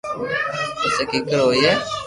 پسي 0.79 1.03
ڪآڪر 1.29 1.39
ھوئي 1.45 1.71